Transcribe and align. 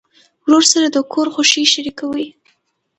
ورور 0.45 0.63
سره 0.73 0.87
د 0.89 0.97
کور 1.11 1.27
خوښۍ 1.33 1.65
شریکوي. 1.73 2.25